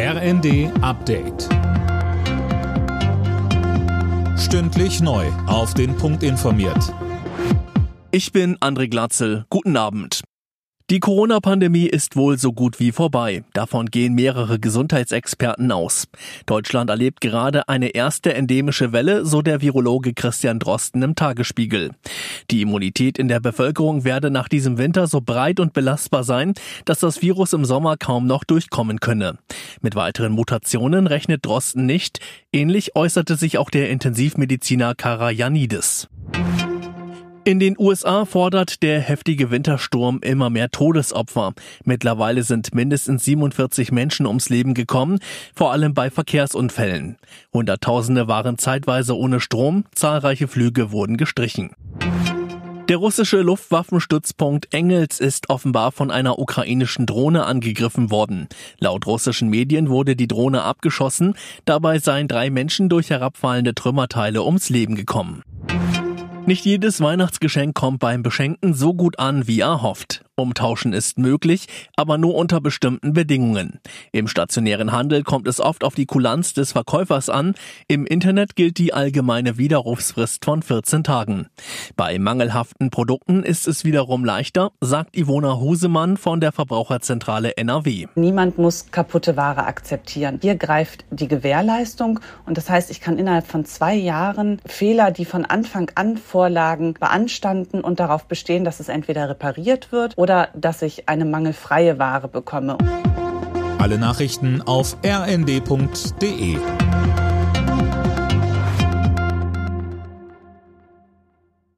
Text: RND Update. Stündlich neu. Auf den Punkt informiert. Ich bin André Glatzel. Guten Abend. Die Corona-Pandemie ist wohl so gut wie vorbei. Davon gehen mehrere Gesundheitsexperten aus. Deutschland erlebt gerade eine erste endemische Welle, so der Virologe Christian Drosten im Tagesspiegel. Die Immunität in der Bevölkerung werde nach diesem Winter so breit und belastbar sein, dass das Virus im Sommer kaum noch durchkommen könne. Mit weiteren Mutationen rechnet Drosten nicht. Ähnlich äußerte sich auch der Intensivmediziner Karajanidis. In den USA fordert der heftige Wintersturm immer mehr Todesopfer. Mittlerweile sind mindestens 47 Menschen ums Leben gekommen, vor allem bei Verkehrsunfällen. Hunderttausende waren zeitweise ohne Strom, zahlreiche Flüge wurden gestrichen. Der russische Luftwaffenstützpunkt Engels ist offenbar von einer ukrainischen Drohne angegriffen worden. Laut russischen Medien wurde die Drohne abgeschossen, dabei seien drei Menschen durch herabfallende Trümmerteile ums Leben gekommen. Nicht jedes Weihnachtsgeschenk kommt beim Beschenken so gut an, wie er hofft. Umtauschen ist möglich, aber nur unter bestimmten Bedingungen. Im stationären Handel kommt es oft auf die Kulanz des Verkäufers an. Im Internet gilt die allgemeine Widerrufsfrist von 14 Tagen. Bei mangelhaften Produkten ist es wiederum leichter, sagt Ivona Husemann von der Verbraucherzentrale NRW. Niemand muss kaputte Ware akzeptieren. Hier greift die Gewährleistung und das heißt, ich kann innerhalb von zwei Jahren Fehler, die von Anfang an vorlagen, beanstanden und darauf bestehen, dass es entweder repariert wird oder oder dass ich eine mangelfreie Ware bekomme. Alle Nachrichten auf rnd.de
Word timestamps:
RND 0.00 0.70
Update. 0.80 1.48
Stündlich 4.38 5.00
neu. 5.00 5.26
Auf 5.48 5.74
den 5.74 5.96
Punkt 5.96 6.22
informiert. 6.22 6.94
Ich 8.12 8.30
bin 8.30 8.56
André 8.58 8.88
Glatzel. 8.88 9.44
Guten 9.50 9.76
Abend. 9.76 10.20
Die 10.90 11.00
Corona-Pandemie 11.00 11.84
ist 11.84 12.16
wohl 12.16 12.38
so 12.38 12.54
gut 12.54 12.80
wie 12.80 12.92
vorbei. 12.92 13.44
Davon 13.52 13.90
gehen 13.90 14.14
mehrere 14.14 14.58
Gesundheitsexperten 14.58 15.70
aus. 15.70 16.06
Deutschland 16.46 16.88
erlebt 16.88 17.20
gerade 17.20 17.68
eine 17.68 17.88
erste 17.90 18.32
endemische 18.32 18.90
Welle, 18.90 19.26
so 19.26 19.42
der 19.42 19.60
Virologe 19.60 20.14
Christian 20.14 20.58
Drosten 20.58 21.02
im 21.02 21.14
Tagesspiegel. 21.14 21.90
Die 22.50 22.62
Immunität 22.62 23.18
in 23.18 23.28
der 23.28 23.38
Bevölkerung 23.38 24.04
werde 24.04 24.30
nach 24.30 24.48
diesem 24.48 24.78
Winter 24.78 25.08
so 25.08 25.20
breit 25.20 25.60
und 25.60 25.74
belastbar 25.74 26.24
sein, 26.24 26.54
dass 26.86 27.00
das 27.00 27.20
Virus 27.20 27.52
im 27.52 27.66
Sommer 27.66 27.98
kaum 27.98 28.26
noch 28.26 28.44
durchkommen 28.44 28.98
könne. 28.98 29.36
Mit 29.80 29.94
weiteren 29.94 30.32
Mutationen 30.32 31.06
rechnet 31.06 31.46
Drosten 31.46 31.86
nicht. 31.86 32.20
Ähnlich 32.52 32.96
äußerte 32.96 33.36
sich 33.36 33.58
auch 33.58 33.70
der 33.70 33.90
Intensivmediziner 33.90 34.94
Karajanidis. 34.94 36.08
In 37.48 37.60
den 37.60 37.76
USA 37.78 38.26
fordert 38.26 38.82
der 38.82 39.00
heftige 39.00 39.50
Wintersturm 39.50 40.18
immer 40.20 40.50
mehr 40.50 40.70
Todesopfer. 40.70 41.54
Mittlerweile 41.82 42.42
sind 42.42 42.74
mindestens 42.74 43.24
47 43.24 43.90
Menschen 43.90 44.26
ums 44.26 44.50
Leben 44.50 44.74
gekommen, 44.74 45.18
vor 45.54 45.72
allem 45.72 45.94
bei 45.94 46.10
Verkehrsunfällen. 46.10 47.16
Hunderttausende 47.54 48.28
waren 48.28 48.58
zeitweise 48.58 49.16
ohne 49.16 49.40
Strom, 49.40 49.84
zahlreiche 49.94 50.46
Flüge 50.46 50.92
wurden 50.92 51.16
gestrichen. 51.16 51.70
Der 52.88 52.96
russische 52.96 53.42
Luftwaffenstützpunkt 53.42 54.72
Engels 54.72 55.20
ist 55.20 55.50
offenbar 55.50 55.92
von 55.92 56.10
einer 56.10 56.38
ukrainischen 56.38 57.04
Drohne 57.04 57.44
angegriffen 57.44 58.10
worden. 58.10 58.48
Laut 58.78 59.06
russischen 59.06 59.50
Medien 59.50 59.90
wurde 59.90 60.16
die 60.16 60.26
Drohne 60.26 60.62
abgeschossen, 60.62 61.34
dabei 61.66 61.98
seien 61.98 62.28
drei 62.28 62.48
Menschen 62.48 62.88
durch 62.88 63.10
herabfallende 63.10 63.74
Trümmerteile 63.74 64.42
ums 64.42 64.70
Leben 64.70 64.94
gekommen. 64.94 65.42
Nicht 66.46 66.64
jedes 66.64 67.02
Weihnachtsgeschenk 67.02 67.74
kommt 67.74 67.98
beim 67.98 68.22
Beschenken 68.22 68.72
so 68.72 68.94
gut 68.94 69.18
an, 69.18 69.46
wie 69.46 69.60
er 69.60 69.82
hofft. 69.82 70.24
Umtauschen 70.38 70.92
ist 70.92 71.18
möglich, 71.18 71.66
aber 71.96 72.18
nur 72.18 72.34
unter 72.34 72.60
bestimmten 72.60 73.12
Bedingungen. 73.12 73.80
Im 74.12 74.28
stationären 74.28 74.92
Handel 74.92 75.22
kommt 75.22 75.48
es 75.48 75.60
oft 75.60 75.84
auf 75.84 75.94
die 75.94 76.06
Kulanz 76.06 76.54
des 76.54 76.72
Verkäufers 76.72 77.28
an. 77.28 77.54
Im 77.88 78.06
Internet 78.06 78.56
gilt 78.56 78.78
die 78.78 78.92
allgemeine 78.94 79.58
Widerrufsfrist 79.58 80.44
von 80.44 80.62
14 80.62 81.04
Tagen. 81.04 81.48
Bei 81.96 82.18
mangelhaften 82.18 82.90
Produkten 82.90 83.42
ist 83.42 83.66
es 83.66 83.84
wiederum 83.84 84.24
leichter, 84.24 84.70
sagt 84.80 85.16
Ivona 85.16 85.58
Husemann 85.58 86.16
von 86.16 86.40
der 86.40 86.52
Verbraucherzentrale 86.52 87.56
NRW. 87.56 88.06
Niemand 88.14 88.58
muss 88.58 88.90
kaputte 88.90 89.36
Ware 89.36 89.64
akzeptieren. 89.64 90.38
Hier 90.42 90.56
greift 90.56 91.04
die 91.10 91.28
Gewährleistung 91.28 92.20
und 92.46 92.56
das 92.56 92.70
heißt, 92.70 92.90
ich 92.90 93.00
kann 93.00 93.18
innerhalb 93.18 93.46
von 93.46 93.64
zwei 93.64 93.94
Jahren 93.94 94.60
Fehler, 94.66 95.10
die 95.10 95.24
von 95.24 95.44
Anfang 95.44 95.90
an 95.94 96.16
vorlagen, 96.16 96.94
beanstanden 96.94 97.80
und 97.80 98.00
darauf 98.00 98.26
bestehen, 98.26 98.64
dass 98.64 98.80
es 98.80 98.88
entweder 98.88 99.28
repariert 99.28 99.92
wird 99.92 100.16
oder 100.16 100.27
oder 100.28 100.50
dass 100.54 100.82
ich 100.82 101.08
eine 101.08 101.24
mangelfreie 101.24 101.98
Ware 101.98 102.28
bekomme. 102.28 102.76
Alle 103.78 103.96
Nachrichten 103.96 104.60
auf 104.60 104.98
rnd.de 105.02 106.58